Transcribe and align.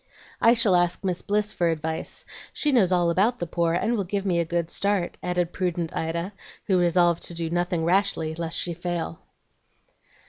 "I 0.41 0.55
shall 0.55 0.75
ask 0.75 1.03
Miss 1.03 1.21
Bliss 1.21 1.53
for 1.53 1.69
advice; 1.69 2.25
she 2.51 2.71
knows 2.71 2.91
all 2.91 3.11
about 3.11 3.37
the 3.37 3.45
poor, 3.45 3.73
and 3.73 3.95
will 3.95 4.03
give 4.03 4.25
me 4.25 4.39
a 4.39 4.45
good 4.45 4.71
start," 4.71 5.15
added 5.21 5.53
prudent 5.53 5.95
Ida, 5.95 6.33
who 6.65 6.79
resolved 6.79 7.21
to 7.27 7.35
do 7.35 7.51
nothing 7.51 7.85
rashly 7.85 8.33
lest 8.33 8.57
she 8.57 8.73
should 8.73 8.81
fail. 8.81 9.19